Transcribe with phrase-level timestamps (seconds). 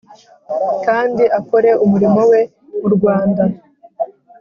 [0.85, 2.39] kandi akore umurimo we
[2.79, 3.43] mu rwanda